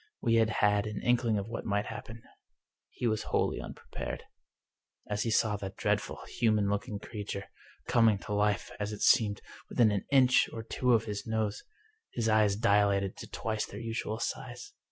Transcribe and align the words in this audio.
We 0.19 0.33
had 0.37 0.49
had 0.49 0.87
an 0.87 0.99
inkling 1.03 1.37
of 1.37 1.47
what 1.47 1.63
might 1.63 1.85
happen. 1.85 2.23
He 2.89 3.05
was 3.05 3.21
wholly 3.29 3.61
unprepared. 3.61 4.23
As 5.07 5.21
he 5.21 5.29
saw 5.29 5.57
that 5.57 5.77
dreadful, 5.77 6.17
human 6.25 6.71
looking 6.71 6.97
creature, 6.97 7.45
coming 7.85 8.17
to 8.25 8.33
life, 8.33 8.71
as 8.79 8.91
it 8.93 9.03
seemed, 9.03 9.41
within 9.69 9.91
an 9.91 10.05
inch 10.11 10.49
or 10.51 10.63
two 10.63 10.93
of 10.93 11.05
his 11.05 11.27
nose, 11.27 11.61
his 12.13 12.27
eyes 12.27 12.55
dilated 12.55 13.15
to 13.17 13.29
twice 13.29 13.67
their 13.67 13.79
usual 13.79 14.17
size. 14.17 14.73